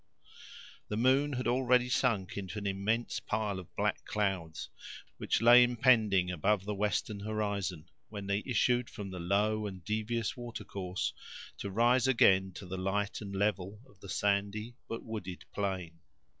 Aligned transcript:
The 0.87 0.97
moon 0.97 1.33
had 1.33 1.45
already 1.47 1.87
sunk 1.87 2.35
into 2.35 2.57
an 2.57 2.65
immense 2.65 3.19
pile 3.19 3.59
of 3.59 3.75
black 3.75 4.03
clouds, 4.03 4.67
which 5.17 5.43
lay 5.43 5.61
impending 5.63 6.31
above 6.31 6.65
the 6.65 6.73
western 6.73 7.19
horizon, 7.19 7.87
when 8.09 8.25
they 8.25 8.41
issued 8.43 8.89
from 8.89 9.11
the 9.11 9.19
low 9.19 9.67
and 9.67 9.83
devious 9.85 10.35
water 10.35 10.63
course 10.63 11.13
to 11.59 11.69
rise 11.69 12.07
again 12.07 12.51
to 12.53 12.65
the 12.65 12.77
light 12.79 13.21
and 13.21 13.35
level 13.35 13.79
of 13.87 13.99
the 13.99 14.09
sandy 14.09 14.73
but 14.89 15.03
wooded 15.05 15.45
plain. 15.53 15.99